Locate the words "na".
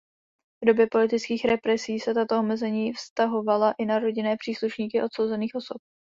3.85-3.99